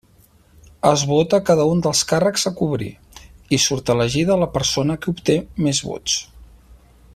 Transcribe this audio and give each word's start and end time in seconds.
Es 0.91 1.01
vota 1.09 1.39
cada 1.49 1.67
un 1.73 1.83
dels 1.87 2.01
càrrecs 2.13 2.47
a 2.51 2.53
cobrir, 2.63 2.89
i 3.57 3.61
surt 3.67 3.93
elegida 3.97 4.41
la 4.45 4.51
persona 4.57 4.99
que 5.05 5.11
obté 5.15 5.37
més 5.67 5.83
vots. 5.93 6.19